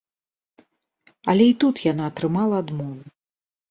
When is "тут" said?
1.67-1.85